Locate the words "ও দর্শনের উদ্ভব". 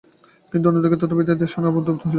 1.35-1.95